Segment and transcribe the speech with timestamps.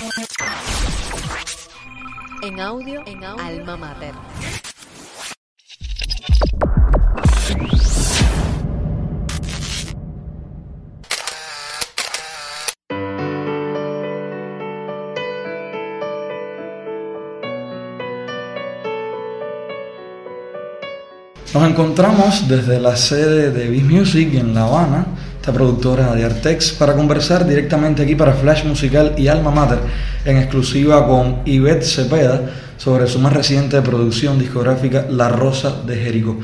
[0.00, 0.06] En
[2.58, 4.14] audio, en audio, Alma Mater.
[21.52, 25.04] Nos encontramos desde la sede de Biz Music en La Habana,
[25.52, 29.78] productora de Artex, para conversar directamente aquí para Flash Musical y Alma Mater,
[30.24, 32.40] en exclusiva con Ivette Cepeda,
[32.76, 36.38] sobre su más reciente producción discográfica La Rosa de Jericó.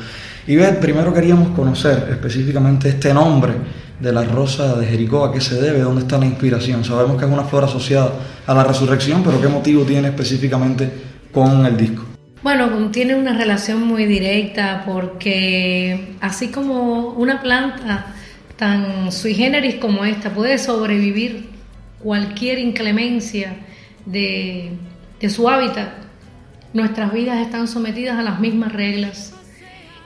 [0.47, 3.55] Ivette, primero queríamos conocer específicamente este nombre
[3.99, 6.85] de La Rosa de Jericó, a qué se debe, dónde está la inspiración.
[6.85, 8.13] Sabemos que es una flor asociada
[8.47, 10.91] a la resurrección, pero ¿qué motivo tiene específicamente
[11.33, 12.05] con el disco?
[12.43, 18.07] Bueno, tiene una relación muy directa porque así como una planta
[18.57, 21.51] tan sui generis como esta puede sobrevivir
[21.99, 23.57] cualquier inclemencia
[24.05, 24.71] de,
[25.21, 25.91] de su hábitat,
[26.73, 29.35] nuestras vidas están sometidas a las mismas reglas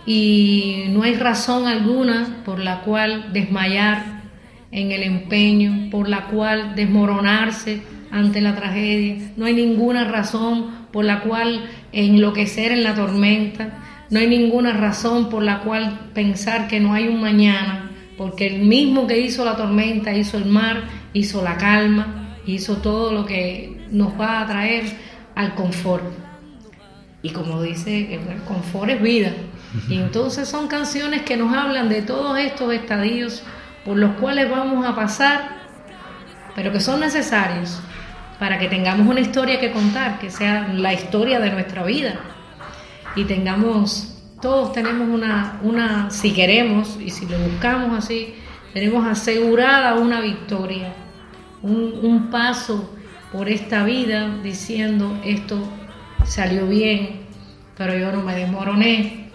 [0.06, 4.22] y no hay razón alguna por la cual desmayar
[4.72, 11.04] en el empeño, por la cual desmoronarse ante la tragedia, no hay ninguna razón por
[11.04, 13.78] la cual enloquecer en la tormenta,
[14.10, 17.89] no hay ninguna razón por la cual pensar que no hay un mañana,
[18.20, 20.82] porque el mismo que hizo la tormenta hizo el mar,
[21.14, 24.84] hizo la calma, hizo todo lo que nos va a traer
[25.34, 26.04] al confort.
[27.22, 29.32] Y como dice, el confort es vida.
[29.88, 33.42] Y entonces son canciones que nos hablan de todos estos estadios
[33.86, 35.56] por los cuales vamos a pasar,
[36.54, 37.80] pero que son necesarios
[38.38, 42.20] para que tengamos una historia que contar, que sea la historia de nuestra vida
[43.16, 48.34] y tengamos, todos tenemos una, una si queremos y si lo buscamos así,
[48.72, 50.92] tenemos asegurada una victoria,
[51.62, 52.90] un, un paso
[53.32, 55.58] por esta vida diciendo esto
[56.24, 57.26] salió bien,
[57.76, 59.30] pero yo no me desmoroné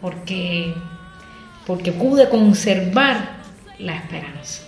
[0.00, 0.74] porque,
[1.66, 3.40] porque pude conservar
[3.78, 4.62] la esperanza.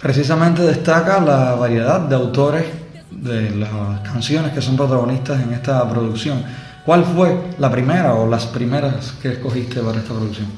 [0.00, 2.64] Precisamente destaca la variedad de autores
[3.10, 6.42] de las canciones que son protagonistas en esta producción.
[6.84, 10.48] ¿Cuál fue la primera o las primeras que escogiste para esta producción?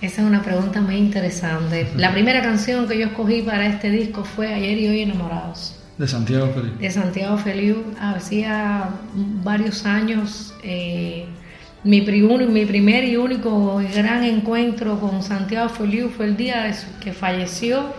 [0.00, 1.88] Esa es una pregunta muy interesante.
[1.96, 5.74] La primera canción que yo escogí para este disco fue Ayer y Hoy Enamorados.
[5.98, 6.72] De Santiago Feliu.
[6.78, 7.82] De Santiago Feliu.
[7.98, 8.90] Hacía
[9.42, 11.26] varios años eh,
[11.86, 17.92] mi, mi primer y único gran encuentro con Santiago Feliu fue el día que falleció,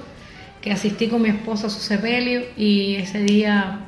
[0.61, 3.87] que asistí con mi esposa a su sepelio y ese día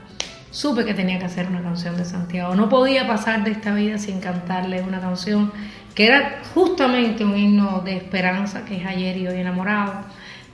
[0.51, 2.55] supe que tenía que hacer una canción de Santiago.
[2.55, 5.51] No podía pasar de esta vida sin cantarle una canción
[5.95, 10.05] que era justamente un himno de esperanza, que es ayer y hoy enamorado.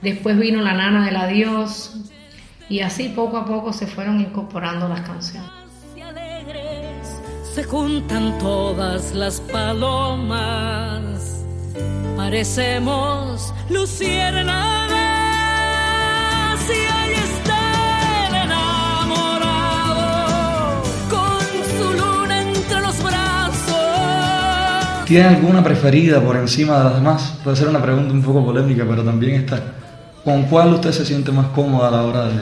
[0.02, 1.96] Después vino La Nana del Adiós
[2.68, 5.50] y así poco a poco se fueron incorporando las canciones.
[7.54, 10.36] Se juntan todas las palomas,
[12.16, 14.85] parecemos luciernas
[25.06, 27.34] ¿Tiene alguna preferida por encima de las demás?
[27.44, 29.62] Puede ser una pregunta un poco polémica, pero también está.
[30.24, 32.34] ¿Con cuál usted se siente más cómoda a la hora de...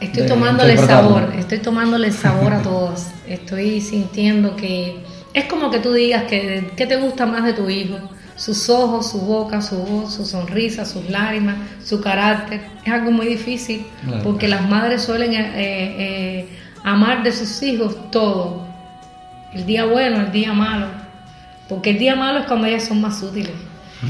[0.00, 3.06] Estoy tomándole sabor, estoy tomándole sabor a todos.
[3.28, 5.04] Estoy sintiendo que
[5.34, 7.98] es como que tú digas que qué te gusta más de tu hijo.
[8.34, 12.60] Sus ojos, su boca, su voz, su sonrisa, sus lágrimas, su carácter.
[12.84, 13.86] Es algo muy difícil
[14.24, 16.48] porque las madres suelen eh, eh,
[16.82, 18.66] amar de sus hijos todo.
[19.52, 20.99] El día bueno, el día malo
[21.70, 23.52] porque el día malo es cuando ellas son más útiles.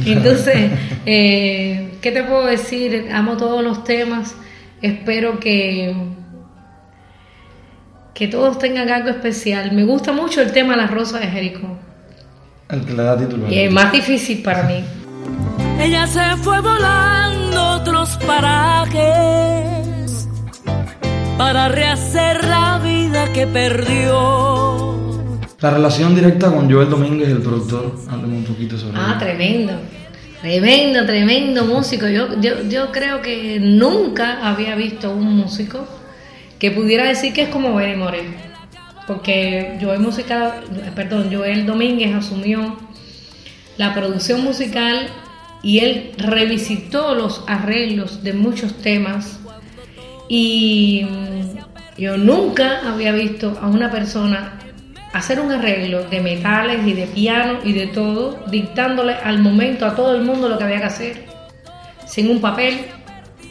[0.06, 0.72] Entonces,
[1.06, 3.10] eh, ¿qué te puedo decir?
[3.12, 4.34] Amo todos los temas,
[4.80, 5.94] espero que,
[8.14, 9.72] que todos tengan algo especial.
[9.72, 11.78] Me gusta mucho el tema La Rosa de Jericó.
[12.70, 13.46] El que le da título.
[13.48, 14.82] Y es más difícil para mí.
[15.78, 19.00] Ella se fue volando otros parajes
[21.36, 24.59] para rehacer la vida que perdió
[25.60, 29.74] la relación directa con Joel Domínguez, el productor, háblame un poquito sobre Ah, tremendo.
[30.40, 32.08] Tremendo, tremendo músico.
[32.08, 35.86] Yo, yo, yo creo que nunca había visto un músico
[36.58, 38.34] que pudiera decir que es como Benny Morel.
[39.06, 40.62] Porque Joel, musical,
[40.94, 42.78] perdón, Joel Domínguez asumió
[43.76, 45.08] la producción musical
[45.62, 49.40] y él revisitó los arreglos de muchos temas
[50.28, 51.06] y
[51.98, 54.59] yo nunca había visto a una persona
[55.12, 59.94] hacer un arreglo de metales y de piano y de todo, dictándole al momento a
[59.94, 61.24] todo el mundo lo que había que hacer,
[62.06, 62.86] sin un papel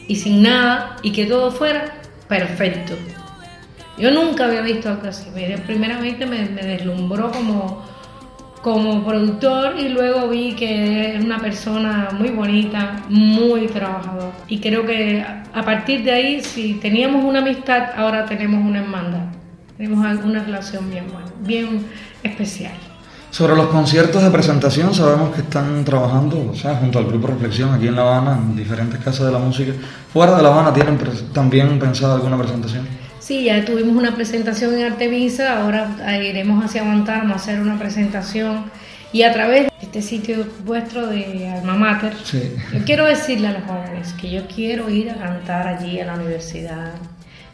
[0.08, 1.86] y sin nada, y que todo fuera
[2.28, 2.96] perfecto.
[3.98, 5.30] Yo nunca había visto algo así.
[5.66, 7.84] Primeramente me, me deslumbró como,
[8.62, 14.32] como productor y luego vi que es una persona muy bonita, muy trabajadora.
[14.48, 19.29] Y creo que a partir de ahí, si teníamos una amistad, ahora tenemos una hermandad.
[19.80, 21.86] Tenemos una relación bien buena, bien
[22.22, 22.74] especial.
[23.32, 27.74] Sobre los conciertos de presentación, sabemos que están trabajando o sea, junto al Grupo Reflexión
[27.74, 29.72] aquí en La Habana, en diferentes casas de la música.
[30.12, 31.00] ¿Fuera de La Habana tienen
[31.32, 32.86] también pensado alguna presentación?
[33.22, 35.88] Sí, ya tuvimos una presentación en Artemisa, ahora
[36.22, 38.66] iremos hacia Guantánamo a hacer una presentación
[39.14, 43.64] y a través de este sitio vuestro de Alma Mater, yo quiero decirle a los
[43.64, 46.96] jóvenes que yo quiero ir a cantar allí a la universidad,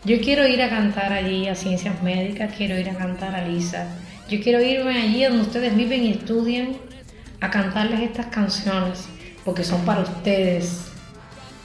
[0.05, 3.87] yo quiero ir a cantar allí a Ciencias Médicas, quiero ir a cantar a Lisa
[4.27, 6.77] yo quiero irme allí donde ustedes viven y estudian
[7.41, 9.07] a cantarles estas canciones,
[9.43, 10.87] porque son para ustedes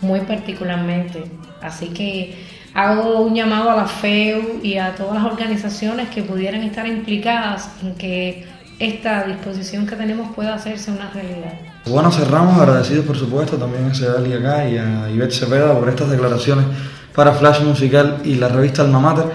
[0.03, 1.25] muy particularmente.
[1.63, 2.45] Así que
[2.75, 7.71] hago un llamado a la FEU y a todas las organizaciones que pudieran estar implicadas
[7.83, 8.45] en que
[8.79, 11.70] esta disposición que tenemos pueda hacerse una realidad.
[11.87, 16.11] Bueno, cerramos agradecidos por supuesto también a Sedali acá y a Ivette Cepeda por estas
[16.11, 16.67] declaraciones
[17.15, 19.27] para Flash Musical y la revista Alma Mater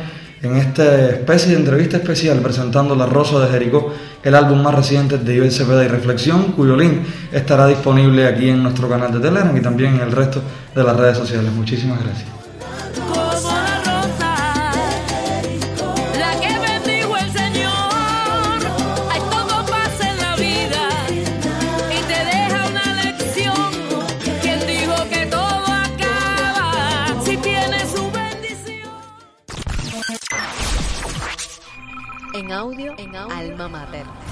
[0.45, 3.93] en esta especie de entrevista especial presentando La Rosa de Jericó,
[4.23, 7.01] el álbum más reciente de Ivette Cepeda y Reflexión, cuyo link
[7.31, 10.41] estará disponible aquí en nuestro canal de Telegram y también en el resto
[10.75, 11.51] de las redes sociales.
[11.51, 12.44] Muchísimas gracias.
[32.55, 33.35] Audio, en audio.
[33.35, 34.24] Alma Mater.